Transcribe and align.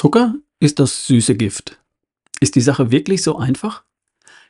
Zucker 0.00 0.34
ist 0.60 0.78
das 0.78 1.06
süße 1.08 1.34
Gift. 1.34 1.78
Ist 2.40 2.54
die 2.54 2.62
Sache 2.62 2.90
wirklich 2.90 3.22
so 3.22 3.36
einfach? 3.36 3.84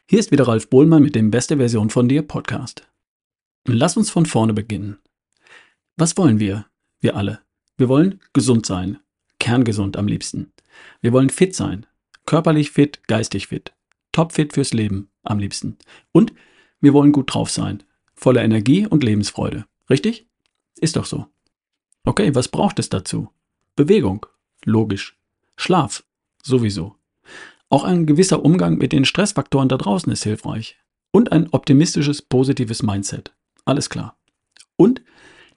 Hier 0.09 0.21
ist 0.21 0.31
wieder 0.31 0.47
Ralf 0.47 0.71
Bohlmann 0.71 1.03
mit 1.03 1.17
dem 1.17 1.33
Beste 1.33 1.57
Version 1.57 1.91
von 1.91 2.09
dir 2.09 2.23
Podcast. 2.23 2.87
Lass 3.67 3.97
uns 3.97 4.11
von 4.11 4.27
vorne 4.27 4.53
beginnen. 4.53 5.01
Was 5.97 6.17
wollen 6.17 6.39
wir? 6.39 6.67
Wir 7.01 7.17
alle. 7.17 7.41
Wir 7.77 7.89
wollen 7.89 8.21
gesund 8.33 8.65
sein. 8.65 9.01
Kerngesund 9.41 9.97
am 9.97 10.07
liebsten. 10.07 10.53
Wir 11.01 11.13
wollen 11.13 11.31
fit 11.31 11.57
sein. 11.57 11.85
Körperlich 12.27 12.71
fit, 12.71 13.01
geistig 13.09 13.49
fit. 13.49 13.73
Topfit 14.13 14.53
fürs 14.53 14.73
Leben 14.73 15.11
am 15.25 15.41
liebsten. 15.41 15.79
Und 16.13 16.33
wir 16.81 16.93
wollen 16.93 17.11
gut 17.11 17.35
drauf 17.35 17.51
sein. 17.51 17.83
Voller 18.15 18.45
Energie 18.45 18.87
und 18.87 19.03
Lebensfreude. 19.03 19.67
Richtig? 19.91 20.29
Ist 20.81 20.95
doch 20.95 21.07
so. 21.07 21.27
Okay, 22.05 22.37
was 22.37 22.47
braucht 22.47 22.79
es 22.79 22.89
dazu? 22.89 23.31
Bewegung. 23.75 24.27
Logisch. 24.65 25.20
Schlaf. 25.61 26.05
Sowieso. 26.43 26.97
Auch 27.69 27.85
ein 27.85 28.07
gewisser 28.07 28.45
Umgang 28.45 28.79
mit 28.79 28.93
den 28.93 29.05
Stressfaktoren 29.05 29.69
da 29.69 29.77
draußen 29.77 30.11
ist 30.11 30.25
hilfreich. 30.25 30.79
Und 31.13 31.33
ein 31.33 31.49
optimistisches, 31.51 32.23
positives 32.23 32.83
Mindset. 32.83 33.35
Alles 33.67 33.91
klar. 33.91 34.17
Und 34.77 35.03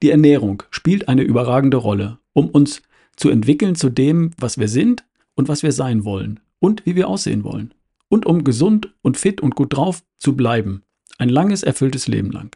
die 0.01 0.11
Ernährung 0.11 0.63
spielt 0.71 1.07
eine 1.07 1.21
überragende 1.21 1.77
Rolle, 1.77 2.19
um 2.33 2.49
uns 2.49 2.81
zu 3.15 3.29
entwickeln 3.29 3.75
zu 3.75 3.89
dem, 3.89 4.31
was 4.37 4.57
wir 4.57 4.67
sind 4.67 5.05
und 5.35 5.47
was 5.47 5.63
wir 5.63 5.71
sein 5.71 6.03
wollen 6.03 6.41
und 6.59 6.85
wie 6.85 6.95
wir 6.95 7.07
aussehen 7.07 7.45
wollen. 7.45 7.73
Und 8.09 8.25
um 8.25 8.43
gesund 8.43 8.93
und 9.03 9.15
fit 9.15 9.39
und 9.39 9.55
gut 9.55 9.73
drauf 9.73 10.03
zu 10.19 10.35
bleiben. 10.35 10.83
Ein 11.17 11.29
langes, 11.29 11.63
erfülltes 11.63 12.09
Leben 12.09 12.31
lang. 12.31 12.53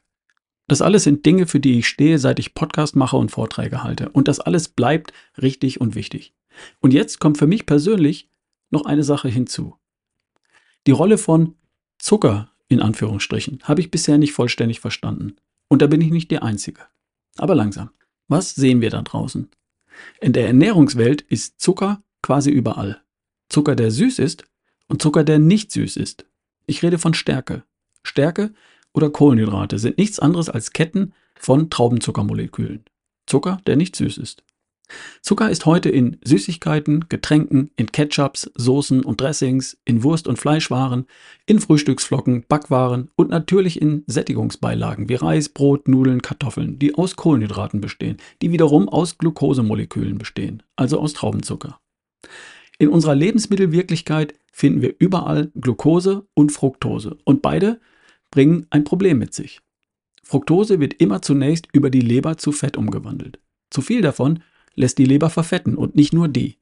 Das 0.67 0.81
alles 0.81 1.05
sind 1.05 1.25
Dinge, 1.25 1.47
für 1.47 1.61
die 1.61 1.79
ich 1.79 1.87
stehe, 1.87 2.19
seit 2.19 2.39
ich 2.39 2.55
Podcast 2.55 2.97
mache 2.97 3.15
und 3.15 3.31
Vorträge 3.31 3.83
halte. 3.83 4.09
Und 4.09 4.27
das 4.27 4.41
alles 4.41 4.67
bleibt 4.67 5.13
richtig 5.41 5.79
und 5.79 5.95
wichtig. 5.95 6.33
Und 6.79 6.93
jetzt 6.93 7.19
kommt 7.19 7.37
für 7.37 7.47
mich 7.47 7.65
persönlich 7.65 8.29
noch 8.69 8.85
eine 8.85 9.03
Sache 9.03 9.29
hinzu. 9.29 9.75
Die 10.85 10.91
Rolle 10.91 11.17
von 11.17 11.55
Zucker 11.99 12.51
in 12.67 12.81
Anführungsstrichen 12.81 13.59
habe 13.63 13.81
ich 13.81 13.91
bisher 13.91 14.17
nicht 14.17 14.33
vollständig 14.33 14.79
verstanden. 14.79 15.35
Und 15.67 15.81
da 15.81 15.87
bin 15.87 16.01
ich 16.01 16.11
nicht 16.11 16.31
der 16.31 16.43
Einzige. 16.43 16.81
Aber 17.37 17.55
langsam. 17.55 17.91
Was 18.27 18.55
sehen 18.55 18.81
wir 18.81 18.89
da 18.89 19.01
draußen? 19.01 19.49
In 20.21 20.33
der 20.33 20.47
Ernährungswelt 20.47 21.21
ist 21.21 21.59
Zucker 21.59 22.03
quasi 22.21 22.49
überall. 22.49 23.01
Zucker, 23.49 23.75
der 23.75 23.91
süß 23.91 24.19
ist 24.19 24.45
und 24.87 25.01
Zucker, 25.01 25.23
der 25.23 25.39
nicht 25.39 25.71
süß 25.71 25.97
ist. 25.97 26.25
Ich 26.65 26.83
rede 26.83 26.99
von 26.99 27.13
Stärke. 27.13 27.63
Stärke 28.03 28.53
oder 28.93 29.09
Kohlenhydrate 29.09 29.79
sind 29.79 29.97
nichts 29.97 30.19
anderes 30.19 30.49
als 30.49 30.71
Ketten 30.71 31.13
von 31.35 31.69
Traubenzuckermolekülen. 31.69 32.83
Zucker, 33.25 33.61
der 33.65 33.75
nicht 33.75 33.95
süß 33.95 34.17
ist. 34.17 34.43
Zucker 35.21 35.49
ist 35.49 35.65
heute 35.65 35.89
in 35.89 36.17
Süßigkeiten, 36.23 37.05
Getränken, 37.09 37.71
in 37.75 37.91
Ketchups, 37.91 38.49
Soßen 38.55 39.03
und 39.03 39.19
Dressings, 39.19 39.77
in 39.85 40.03
Wurst- 40.03 40.27
und 40.27 40.39
Fleischwaren, 40.39 41.05
in 41.45 41.59
Frühstücksflocken, 41.59 42.45
Backwaren 42.47 43.09
und 43.15 43.29
natürlich 43.29 43.81
in 43.81 44.03
Sättigungsbeilagen 44.07 45.09
wie 45.09 45.15
Reis, 45.15 45.49
Brot, 45.49 45.87
Nudeln, 45.87 46.21
Kartoffeln, 46.21 46.79
die 46.79 46.95
aus 46.95 47.15
Kohlenhydraten 47.15 47.81
bestehen, 47.81 48.17
die 48.41 48.51
wiederum 48.51 48.87
aus 48.87 49.17
Glukosemolekülen 49.17 50.17
bestehen, 50.17 50.63
also 50.75 50.99
aus 50.99 51.13
Traubenzucker. 51.13 51.79
In 52.79 52.89
unserer 52.89 53.15
Lebensmittelwirklichkeit 53.15 54.35
finden 54.51 54.81
wir 54.81 54.95
überall 54.99 55.51
Glucose 55.55 56.27
und 56.33 56.51
Fructose 56.51 57.17
und 57.25 57.41
beide 57.41 57.79
bringen 58.31 58.67
ein 58.69 58.83
Problem 58.83 59.17
mit 59.17 59.33
sich. 59.33 59.61
Fructose 60.23 60.79
wird 60.79 60.93
immer 60.95 61.21
zunächst 61.21 61.67
über 61.71 61.89
die 61.89 62.01
Leber 62.01 62.37
zu 62.37 62.51
Fett 62.51 62.77
umgewandelt. 62.77 63.39
Zu 63.69 63.81
viel 63.81 64.01
davon 64.01 64.43
lässt 64.77 64.97
die 64.97 65.05
Leber 65.05 65.29
verfetten 65.29 65.75
und 65.75 65.95
nicht 65.95 66.13
nur 66.13 66.29
die. 66.29 66.57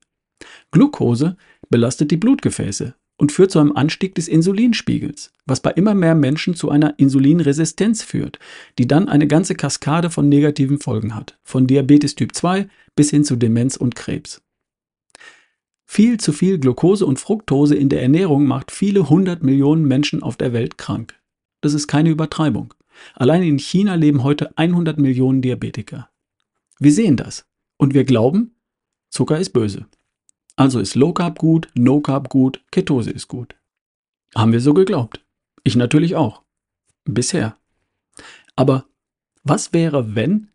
Glucose 0.72 1.38
belastet 1.70 2.10
die 2.10 2.18
Blutgefäße 2.18 2.96
und 3.18 3.32
führt 3.32 3.52
zu 3.52 3.60
einem 3.60 3.76
Anstieg 3.76 4.16
des 4.16 4.28
Insulinspiegels, 4.28 5.32
was 5.46 5.62
bei 5.62 5.72
immer 5.72 5.94
mehr 5.94 6.16
Menschen 6.16 6.56
zu 6.56 6.70
einer 6.70 6.98
Insulinresistenz 6.98 8.04
führt, 8.04 8.40
die 8.78 8.88
dann 8.88 9.08
eine 9.08 9.28
ganze 9.28 9.56
Kaskade 9.56 10.10
von 10.10 10.28
negativen 10.28 10.80
Folgen 10.80 11.16
hat, 11.16 11.38
von 11.44 11.68
Diabetes 11.68 12.16
Typ 12.16 12.36
2 12.36 12.68
bis 12.96 13.12
hin 13.12 13.24
zu 13.24 13.36
Demenz 13.36 13.78
und 13.78 13.96
Krebs. 13.96 14.42
Viel 15.86 16.20
zu 16.20 16.34
viel 16.34 16.58
Glucose 16.60 17.06
und 17.06 17.20
Fructose 17.20 17.76
in 17.76 17.90
der 17.90 18.02
Ernährung 18.02 18.48
macht 18.48 18.72
viele 18.72 19.10
hundert 19.10 19.44
Millionen 19.44 19.86
Menschen 19.86 20.24
auf 20.24 20.36
der 20.36 20.52
Welt 20.52 20.78
krank. 20.78 21.16
Das 21.62 21.74
ist 21.74 21.88
keine 21.88 22.10
Übertreibung. 22.10 22.74
Allein 23.14 23.44
in 23.44 23.60
China 23.60 23.96
leben 23.96 24.24
heute 24.24 24.58
100 24.58 24.98
Millionen 24.98 25.42
Diabetiker. 25.42 26.10
Wir 26.80 26.92
sehen 26.92 27.18
das. 27.18 27.46
Und 27.78 27.94
wir 27.94 28.06
glauben, 28.06 28.56
Zucker 29.10 29.40
ist 29.40 29.52
böse. 29.52 29.86
Also 30.56 30.80
ist 30.80 30.96
Low 30.96 31.14
Carb 31.14 31.38
gut, 31.38 31.70
No 31.76 32.00
Carb 32.02 32.30
gut, 32.30 32.64
Ketose 32.72 33.12
ist 33.12 33.28
gut. 33.28 33.56
Haben 34.36 34.52
wir 34.52 34.62
so 34.62 34.74
geglaubt. 34.74 35.24
Ich 35.64 35.76
natürlich 35.76 36.16
auch. 36.16 36.44
Bisher. 37.06 37.58
Aber 38.56 38.86
was 39.44 39.74
wäre, 39.74 40.16
wenn 40.16 40.50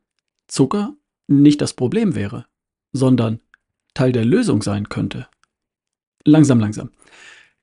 Zucker 0.47 0.97
nicht 1.27 1.61
das 1.61 1.75
Problem 1.75 2.15
wäre, 2.15 2.47
sondern 2.93 3.41
Teil 3.95 4.13
der 4.13 4.25
Lösung 4.25 4.63
sein 4.63 4.89
könnte? 4.89 5.29
Langsam, 6.25 6.61
langsam. 6.61 6.91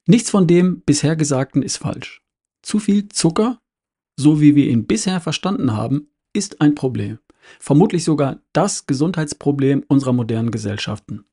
Nichts 0.05 0.29
von 0.29 0.47
dem 0.47 0.81
bisher 0.81 1.15
Gesagten 1.15 1.61
ist 1.61 1.77
falsch. 1.77 2.21
Zu 2.61 2.79
viel 2.79 3.09
Zucker, 3.09 3.61
so 4.15 4.41
wie 4.41 4.55
wir 4.55 4.67
ihn 4.67 4.87
bisher 4.87 5.19
verstanden 5.21 5.73
haben, 5.73 6.09
ist 6.33 6.61
ein 6.61 6.75
Problem. 6.75 7.19
Vermutlich 7.59 8.03
sogar 8.03 8.39
das 8.53 8.85
Gesundheitsproblem 8.85 9.83
unserer 9.87 10.13
modernen 10.13 10.51
Gesellschaften. 10.51 11.25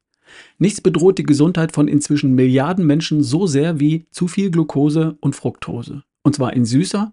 Nichts 0.59 0.81
bedroht 0.81 1.19
die 1.19 1.25
Gesundheit 1.25 1.73
von 1.73 1.89
inzwischen 1.89 2.35
Milliarden 2.35 2.87
Menschen 2.87 3.23
so 3.23 3.47
sehr 3.47 3.81
wie 3.81 4.07
zu 4.11 4.29
viel 4.29 4.51
Glucose 4.51 5.17
und 5.21 5.37
Fructose. 5.37 6.03
Und 6.23 6.35
zwar 6.35 6.55
in 6.55 6.65
süßer, 6.65 7.13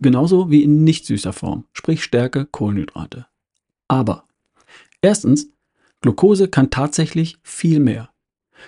genauso 0.00 0.50
wie 0.50 0.62
in 0.62 0.84
nicht 0.84 1.06
süßer 1.06 1.32
Form, 1.32 1.64
sprich 1.72 2.02
Stärke, 2.02 2.46
Kohlenhydrate. 2.46 3.26
Aber 3.86 4.24
erstens, 5.00 5.50
Glucose 6.00 6.48
kann 6.48 6.70
tatsächlich 6.70 7.38
viel 7.42 7.80
mehr. 7.80 8.10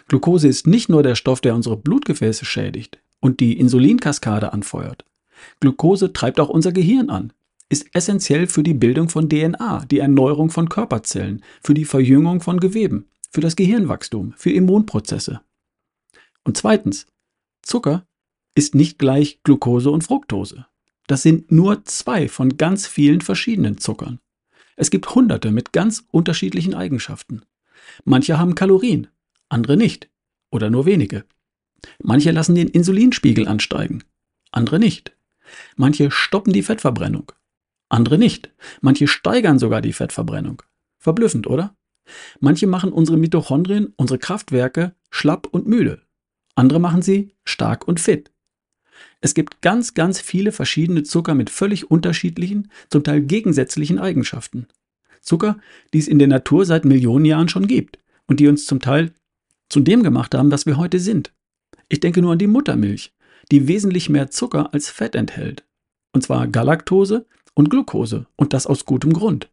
Glucose 0.08 0.48
ist 0.48 0.66
nicht 0.66 0.88
nur 0.88 1.02
der 1.02 1.14
Stoff, 1.14 1.40
der 1.40 1.54
unsere 1.54 1.76
Blutgefäße 1.76 2.44
schädigt 2.44 3.00
und 3.20 3.40
die 3.40 3.58
Insulinkaskade 3.58 4.52
anfeuert. 4.52 5.04
Glucose 5.60 6.12
treibt 6.12 6.40
auch 6.40 6.48
unser 6.48 6.72
Gehirn 6.72 7.10
an, 7.10 7.32
ist 7.70 7.86
essentiell 7.94 8.46
für 8.48 8.62
die 8.62 8.74
Bildung 8.74 9.08
von 9.08 9.28
DNA, 9.28 9.86
die 9.86 10.00
Erneuerung 10.00 10.50
von 10.50 10.68
Körperzellen, 10.68 11.42
für 11.62 11.72
die 11.72 11.86
Verjüngung 11.86 12.42
von 12.42 12.60
Geweben, 12.60 13.08
für 13.30 13.40
das 13.40 13.56
Gehirnwachstum, 13.56 14.34
für 14.36 14.50
Immunprozesse. 14.50 15.40
Und 16.44 16.56
zweitens, 16.56 17.06
Zucker 17.62 18.06
ist 18.54 18.74
nicht 18.74 18.98
gleich 18.98 19.40
Glucose 19.44 19.90
und 19.90 20.02
Fructose. 20.02 20.66
Das 21.06 21.22
sind 21.22 21.50
nur 21.52 21.84
zwei 21.84 22.28
von 22.28 22.56
ganz 22.56 22.86
vielen 22.86 23.20
verschiedenen 23.20 23.78
Zuckern. 23.78 24.18
Es 24.76 24.90
gibt 24.90 25.14
hunderte 25.14 25.50
mit 25.50 25.72
ganz 25.72 26.04
unterschiedlichen 26.10 26.74
Eigenschaften. 26.74 27.42
Manche 28.04 28.38
haben 28.38 28.54
Kalorien, 28.54 29.08
andere 29.48 29.76
nicht 29.76 30.10
oder 30.50 30.70
nur 30.70 30.86
wenige. 30.86 31.24
Manche 32.02 32.32
lassen 32.32 32.54
den 32.54 32.68
Insulinspiegel 32.68 33.46
ansteigen, 33.46 34.02
andere 34.50 34.78
nicht. 34.78 35.16
Manche 35.76 36.10
stoppen 36.10 36.52
die 36.52 36.62
Fettverbrennung, 36.62 37.32
andere 37.90 38.18
nicht. 38.18 38.50
Manche 38.80 39.06
steigern 39.06 39.58
sogar 39.58 39.82
die 39.82 39.92
Fettverbrennung. 39.92 40.62
Verblüffend, 40.98 41.46
oder? 41.46 41.76
Manche 42.40 42.66
machen 42.66 42.92
unsere 42.92 43.18
Mitochondrien, 43.18 43.92
unsere 43.96 44.18
Kraftwerke, 44.18 44.94
schlapp 45.10 45.46
und 45.50 45.66
müde. 45.66 46.00
Andere 46.54 46.80
machen 46.80 47.02
sie 47.02 47.34
stark 47.44 47.86
und 47.86 48.00
fit. 48.00 48.32
Es 49.20 49.34
gibt 49.34 49.60
ganz, 49.60 49.94
ganz 49.94 50.20
viele 50.20 50.52
verschiedene 50.52 51.02
Zucker 51.02 51.34
mit 51.34 51.50
völlig 51.50 51.90
unterschiedlichen, 51.90 52.70
zum 52.88 53.04
Teil 53.04 53.20
gegensätzlichen 53.22 53.98
Eigenschaften. 53.98 54.66
Zucker, 55.20 55.58
die 55.92 55.98
es 55.98 56.08
in 56.08 56.18
der 56.18 56.28
Natur 56.28 56.64
seit 56.64 56.84
Millionen 56.84 57.24
Jahren 57.24 57.48
schon 57.48 57.66
gibt 57.66 57.98
und 58.26 58.40
die 58.40 58.48
uns 58.48 58.66
zum 58.66 58.80
Teil 58.80 59.12
zu 59.68 59.80
dem 59.80 60.02
gemacht 60.02 60.34
haben, 60.34 60.50
was 60.50 60.66
wir 60.66 60.76
heute 60.76 60.98
sind. 60.98 61.32
Ich 61.88 62.00
denke 62.00 62.22
nur 62.22 62.32
an 62.32 62.38
die 62.38 62.46
Muttermilch, 62.46 63.12
die 63.50 63.68
wesentlich 63.68 64.08
mehr 64.08 64.30
Zucker 64.30 64.72
als 64.72 64.90
Fett 64.90 65.14
enthält. 65.14 65.64
Und 66.12 66.22
zwar 66.22 66.48
Galaktose, 66.48 67.26
und 67.60 67.68
Glucose 67.68 68.26
und 68.36 68.54
das 68.54 68.66
aus 68.66 68.86
gutem 68.86 69.12
Grund. 69.12 69.50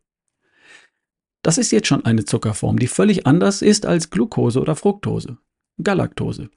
Das 1.44 1.58
ist 1.58 1.72
jetzt 1.72 1.88
schon 1.88 2.06
eine 2.06 2.24
Zuckerform, 2.24 2.80
die 2.80 2.88
völlig 2.88 3.28
anders 3.28 3.62
ist 3.62 3.86
als 3.86 4.10
Glucose 4.10 4.62
oder 4.62 4.78
Fructose, 4.78 5.38
Galaktose. 5.84 6.50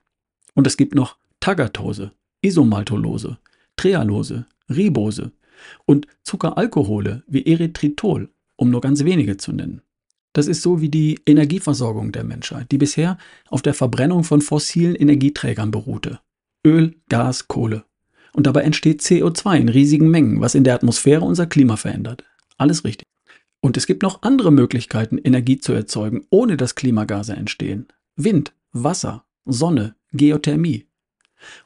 Und 0.54 0.68
es 0.68 0.76
gibt 0.76 0.94
noch 0.94 1.18
Tagatose, 1.40 2.12
Isomaltolose, 2.40 3.38
Trealose, 3.76 4.46
Ribose 4.68 5.32
und 5.86 6.06
Zuckeralkohole 6.22 7.24
wie 7.26 7.44
Erythritol, 7.44 8.30
um 8.54 8.70
nur 8.70 8.80
ganz 8.80 9.04
wenige 9.04 9.36
zu 9.36 9.52
nennen. 9.52 9.82
Das 10.32 10.46
ist 10.46 10.62
so 10.62 10.80
wie 10.80 10.88
die 10.88 11.18
Energieversorgung 11.26 12.12
der 12.12 12.22
Menschheit, 12.22 12.70
die 12.70 12.78
bisher 12.78 13.18
auf 13.48 13.62
der 13.62 13.74
Verbrennung 13.74 14.22
von 14.22 14.40
fossilen 14.40 14.94
Energieträgern 14.94 15.72
beruhte. 15.72 16.20
Öl, 16.64 16.94
Gas, 17.08 17.48
Kohle. 17.48 17.84
Und 18.32 18.46
dabei 18.46 18.62
entsteht 18.62 19.02
CO2 19.02 19.56
in 19.56 19.68
riesigen 19.68 20.10
Mengen, 20.10 20.40
was 20.40 20.54
in 20.54 20.64
der 20.64 20.74
Atmosphäre 20.74 21.24
unser 21.24 21.46
Klima 21.46 21.76
verändert. 21.76 22.24
Alles 22.56 22.84
richtig. 22.84 23.06
Und 23.60 23.76
es 23.76 23.86
gibt 23.86 24.02
noch 24.02 24.22
andere 24.22 24.50
Möglichkeiten, 24.50 25.18
Energie 25.18 25.58
zu 25.58 25.72
erzeugen, 25.72 26.26
ohne 26.30 26.56
dass 26.56 26.74
Klimagase 26.74 27.34
entstehen. 27.34 27.88
Wind, 28.16 28.54
Wasser, 28.72 29.24
Sonne, 29.44 29.94
Geothermie. 30.12 30.86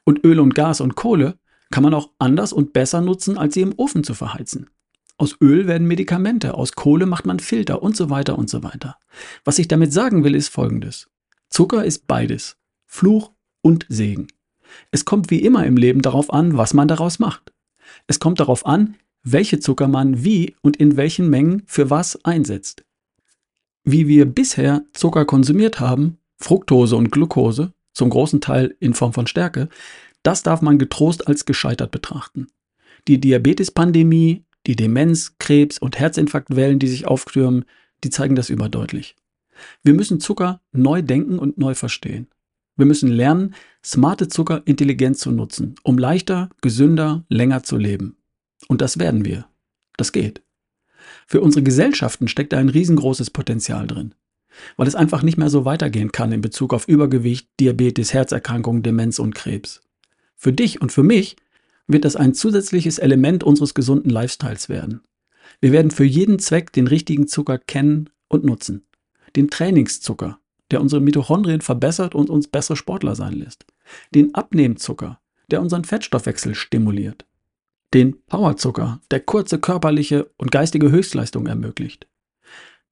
Und 0.05 0.25
Öl 0.25 0.41
und 0.41 0.55
Gas 0.55 0.81
und 0.81 0.95
Kohle 0.95 1.39
kann 1.71 1.83
man 1.83 1.95
auch 1.95 2.11
anders 2.19 2.53
und 2.53 2.73
besser 2.73 3.01
nutzen, 3.01 3.39
als 3.39 3.55
sie 3.55 3.63
im 3.63 3.75
Ofen 3.77 4.05
zu 4.05 4.15
verheizen. 4.15 4.71
Aus 5.17 5.37
Öl 5.41 5.67
werden 5.67 5.87
Medikamente, 5.87 6.55
aus 6.55 6.73
Kohle 6.73 7.07
macht 7.07 7.25
man 7.25 7.39
Filter 7.39 7.83
und 7.83 7.97
so 7.97 8.11
weiter 8.11 8.37
und 8.37 8.51
so 8.51 8.63
weiter. 8.63 8.97
Was 9.45 9.59
ich 9.59 9.69
damit 9.69 9.93
sagen 9.93 10.25
will, 10.25 10.35
ist 10.35 10.49
folgendes. 10.49 11.09
Zucker 11.49 11.85
ist 11.85 12.07
beides. 12.09 12.57
Fluch 12.85 13.31
und 13.61 13.87
Segen. 13.89 14.27
Es 14.91 15.05
kommt 15.05 15.31
wie 15.31 15.43
immer 15.43 15.67
im 15.67 15.77
Leben 15.77 16.03
darauf 16.03 16.33
an, 16.33 16.57
was 16.57 16.75
man 16.75 16.89
daraus 16.89 17.19
macht. 17.19 17.53
Es 18.07 18.19
kommt 18.19 18.41
darauf 18.41 18.67
an, 18.67 18.97
welche 19.23 19.59
Zucker 19.59 19.89
man 19.89 20.25
wie 20.25 20.55
und 20.63 20.77
in 20.77 20.97
welchen 20.97 21.31
Mengen 21.31 21.63
für 21.67 21.91
was 21.91 22.25
einsetzt. 22.25 22.85
Wie 23.85 24.09
wir 24.09 24.27
bisher 24.27 24.85
Zucker 24.93 25.25
konsumiert 25.25 25.81
haben, 25.81 26.19
Fructose 26.37 26.97
und 26.97 27.11
Glucose, 27.11 27.73
zum 27.93 28.11
großen 28.11 28.41
Teil 28.41 28.77
in 28.81 28.95
Form 28.95 29.13
von 29.13 29.27
Stärke, 29.27 29.69
das 30.23 30.43
darf 30.43 30.63
man 30.63 30.79
getrost 30.79 31.29
als 31.29 31.45
gescheitert 31.45 31.91
betrachten. 31.91 32.49
Die 33.09 33.21
Diabetespandemie, 33.21 34.45
die 34.67 34.77
Demenz, 34.77 35.37
Krebs 35.39 35.79
und 35.79 35.99
Herzinfarktwellen, 35.99 36.79
die 36.79 36.89
sich 36.89 37.07
auftürmen, 37.07 37.65
die 38.03 38.11
zeigen 38.11 38.35
das 38.35 38.51
überdeutlich. 38.51 39.17
Wir 39.83 39.95
müssen 39.95 40.21
Zucker 40.21 40.61
neu 40.73 41.03
denken 41.03 41.39
und 41.39 41.59
neu 41.59 41.75
verstehen. 41.75 42.29
Wir 42.77 42.87
müssen 42.87 43.09
lernen, 43.09 43.55
smarte 43.85 44.29
Zucker 44.29 44.63
intelligent 44.65 45.19
zu 45.19 45.31
nutzen, 45.31 45.77
um 45.83 45.99
leichter, 45.99 46.51
gesünder, 46.61 47.25
länger 47.29 47.63
zu 47.63 47.77
leben. 47.77 48.17
Und 48.69 48.81
das 48.81 48.99
werden 48.99 49.25
wir. 49.25 49.47
Das 49.97 50.13
geht. 50.13 50.43
Für 51.27 51.41
unsere 51.41 51.63
Gesellschaften 51.63 52.29
steckt 52.29 52.53
da 52.53 52.59
ein 52.59 52.69
riesengroßes 52.69 53.31
Potenzial 53.31 53.87
drin. 53.87 54.15
Weil 54.77 54.89
es 54.89 54.95
einfach 54.95 55.23
nicht 55.23 55.37
mehr 55.37 55.51
so 55.51 55.65
weitergehen 55.65 56.13
kann 56.13 56.33
in 56.33 56.41
Bezug 56.41 56.73
auf 56.75 56.89
Übergewicht, 56.89 57.49
Diabetes, 57.61 58.13
Herzerkrankungen, 58.13 58.83
Demenz 58.83 59.19
und 59.19 59.35
Krebs. 59.35 59.81
Für 60.37 60.53
dich 60.53 60.81
und 60.81 60.93
für 60.93 61.03
mich 61.03 61.37
wird 61.87 62.05
das 62.05 62.17
ein 62.17 62.35
zusätzliches 62.35 62.99
Element 62.99 63.45
unseres 63.45 63.75
gesunden 63.75 64.11
Lifestyles 64.11 64.69
werden. 64.69 65.03
Wir 65.61 65.73
werden 65.73 65.91
für 65.91 66.05
jeden 66.05 66.39
Zweck 66.39 66.73
den 66.73 66.87
richtigen 66.87 67.29
Zucker 67.29 67.59
kennen 67.59 68.11
und 68.29 68.45
nutzen. 68.45 68.87
Den 69.37 69.51
Trainingszucker, 69.51 70.39
der 70.71 70.81
unsere 70.81 71.01
Mitochondrien 71.01 71.61
verbessert 71.61 72.15
und 72.15 72.31
uns 72.31 72.49
bessere 72.49 72.77
Sportler 72.77 73.15
sein 73.15 73.35
lässt. 73.35 73.67
Den 74.15 74.35
Abnehmzucker, 74.35 75.21
der 75.51 75.61
unseren 75.61 75.85
Fettstoffwechsel 75.85 76.55
stimuliert. 76.55 77.27
Den 77.93 78.17
Powerzucker, 78.27 79.01
der 79.11 79.21
kurze 79.21 79.59
körperliche 79.59 80.31
und 80.37 80.51
geistige 80.51 80.91
Höchstleistung 80.91 81.47
ermöglicht. 81.47 82.09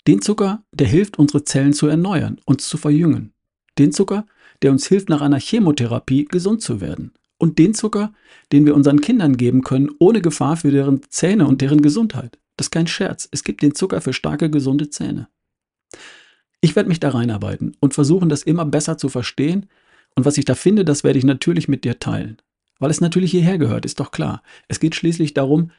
Den 0.07 0.21
Zucker, 0.21 0.63
der 0.73 0.87
hilft, 0.87 1.19
unsere 1.19 1.45
Zellen 1.45 1.73
zu 1.73 1.87
erneuern, 1.87 2.41
uns 2.45 2.69
zu 2.69 2.77
verjüngen. 2.77 3.33
Den 3.79 3.93
Zucker, 3.93 4.27
der 4.63 4.71
uns 4.71 4.87
hilft, 4.87 5.09
nach 5.09 5.21
einer 5.21 5.41
Chemotherapie 5.41 6.25
gesund 6.25 6.63
zu 6.63 6.81
werden. 6.81 7.13
Und 7.39 7.59
den 7.59 7.75
Zucker, 7.75 8.13
den 8.53 8.67
wir 8.67 8.75
unseren 8.75 9.01
Kindern 9.01 9.37
geben 9.37 9.63
können, 9.63 9.91
ohne 9.99 10.21
Gefahr 10.21 10.57
für 10.57 10.71
deren 10.71 11.01
Zähne 11.09 11.47
und 11.47 11.61
deren 11.61 11.83
Gesundheit. 11.83 12.39
Das 12.57 12.67
ist 12.67 12.71
kein 12.71 12.87
Scherz. 12.87 13.29
Es 13.33 13.45
gibt 13.45 13.63
den 13.63 13.75
Zucker 13.75 14.01
für 14.01 14.13
starke, 14.13 14.51
gesunde 14.51 14.91
Zähne. 14.91 15.29
Ich 16.65 16.77
werde 16.77 16.89
mich 16.89 17.01
da 17.01 17.11
reinarbeiten 17.11 17.77
und 17.81 17.93
versuchen, 17.93 18.29
das 18.29 18.45
immer 18.45 18.65
besser 18.65 18.97
zu 18.97 19.09
verstehen. 19.09 19.67
Und 20.15 20.25
was 20.25 20.39
ich 20.39 20.45
da 20.45 20.55
finde, 20.55 20.85
das 20.85 21.03
werde 21.03 21.19
ich 21.19 21.25
natürlich 21.25 21.67
mit 21.67 21.83
dir 21.85 21.99
teilen. 21.99 22.39
Weil 22.79 22.91
es 22.91 23.01
natürlich 23.01 23.33
hierher 23.33 23.59
gehört, 23.59 23.85
ist 23.85 23.99
doch 23.99 24.13
klar. 24.13 24.43
Es 24.69 24.79
geht 24.79 24.95
schließlich 24.95 25.35
darum, 25.35 25.73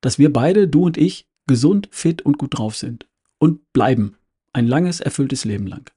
dass 0.00 0.18
wir 0.18 0.32
beide, 0.32 0.66
du 0.66 0.84
und 0.86 0.96
ich, 0.96 1.28
gesund, 1.46 1.88
fit 1.92 2.22
und 2.22 2.38
gut 2.38 2.58
drauf 2.58 2.74
sind. 2.74 3.06
Und 3.38 3.70
bleiben. 3.74 4.16
Ein 4.54 4.66
langes, 4.66 5.00
erfülltes 5.00 5.44
Leben 5.44 5.66
lang. 5.66 5.90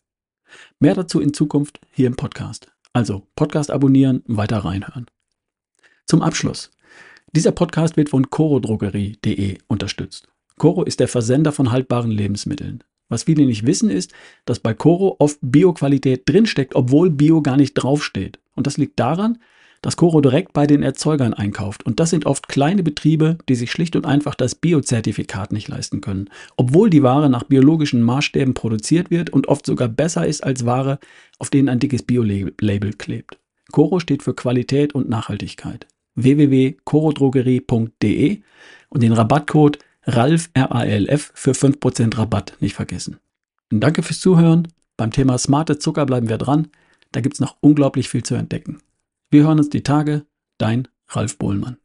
Mehr 0.78 0.94
dazu 0.94 1.22
in 1.22 1.34
Zukunft 1.34 1.80
hier 1.92 2.07
im 2.07 2.18
Podcast. 2.18 2.68
Also 2.92 3.25
Podcast 3.36 3.72
abonnieren, 3.72 4.24
weiter 4.28 4.57
reinhören. 4.57 5.07
Zum 6.06 6.22
Abschluss. 6.22 6.69
Dieser 7.31 7.54
Podcast 7.54 7.95
wird 7.95 8.10
von 8.10 8.30
corodrogerie.de 8.30 9.57
unterstützt. 9.68 10.28
Coro 10.57 10.84
ist 10.84 11.00
der 11.00 11.07
Versender 11.07 11.54
von 11.54 11.72
haltbaren 11.72 12.12
Lebensmitteln. 12.12 12.84
Was 13.10 13.24
viele 13.24 13.46
nicht 13.46 13.66
wissen 13.66 13.90
ist, 13.90 14.14
dass 14.46 14.60
bei 14.60 14.74
Coro 14.74 15.16
oft 15.20 15.38
Bioqualität 15.42 16.24
drinsteckt, 16.26 16.76
obwohl 16.76 17.10
Bio 17.10 17.42
gar 17.42 17.58
nicht 17.58 17.74
draufsteht. 17.74 18.40
Und 18.56 18.68
das 18.68 18.78
liegt 18.78 19.00
daran, 19.00 19.40
dass 19.84 19.98
Coro 19.98 20.22
direkt 20.22 20.54
bei 20.54 20.66
den 20.66 20.82
Erzeugern 20.82 21.34
einkauft. 21.34 21.86
Und 21.86 22.00
das 22.00 22.10
sind 22.10 22.26
oft 22.26 22.48
kleine 22.48 22.84
Betriebe, 22.84 23.38
die 23.50 23.56
sich 23.56 23.70
schlicht 23.70 23.98
und 23.98 24.06
einfach 24.06 24.34
das 24.34 24.56
Biozertifikat 24.56 25.52
nicht 25.52 25.68
leisten 25.68 26.00
können. 26.02 26.30
Obwohl 26.56 26.90
die 26.90 27.04
Ware 27.04 27.30
nach 27.30 27.44
biologischen 27.44 28.02
Maßstäben 28.02 28.54
produziert 28.54 29.12
wird 29.12 29.30
und 29.30 29.50
oft 29.50 29.66
sogar 29.66 29.90
besser 29.90 30.26
ist 30.26 30.42
als 30.44 30.66
Ware, 30.66 31.00
auf 31.38 31.50
denen 31.50 31.68
ein 31.70 31.80
dickes 31.80 32.04
Bio-Label 32.04 32.94
klebt. 32.94 33.40
Coro 33.72 34.00
steht 34.00 34.24
für 34.24 34.34
Qualität 34.34 34.96
und 34.96 35.10
Nachhaltigkeit. 35.10 35.86
www.corodrogerie.de 36.16 38.42
und 38.90 39.04
den 39.04 39.12
Rabattcode 39.12 39.80
Ralf 40.06 40.50
R-A-L-F 40.54 41.32
für 41.34 41.52
5% 41.52 42.18
Rabatt 42.18 42.58
nicht 42.60 42.76
vergessen. 42.76 43.20
Und 43.72 43.80
danke 43.80 44.04
fürs 44.04 44.20
Zuhören. 44.20 44.68
Beim 44.98 45.12
Thema 45.12 45.38
smarte 45.38 45.80
Zucker 45.80 46.06
bleiben 46.06 46.30
wir 46.30 46.38
dran. 46.38 46.68
Da 47.12 47.22
gibt 47.22 47.36
es 47.36 47.40
noch 47.40 47.58
unglaublich 47.62 48.10
viel 48.10 48.24
zu 48.24 48.36
entdecken. 48.36 48.80
Wir 49.32 49.44
hören 49.44 49.60
uns 49.60 49.70
die 49.70 49.84
Tage. 49.84 50.26
Dein 50.58 50.88
Ralf 51.08 51.38
Bohlmann. 51.38 51.78